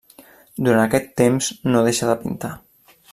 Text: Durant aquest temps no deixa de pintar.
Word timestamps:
Durant 0.67 0.81
aquest 0.85 1.13
temps 1.21 1.51
no 1.75 1.85
deixa 1.89 2.09
de 2.13 2.17
pintar. 2.25 2.51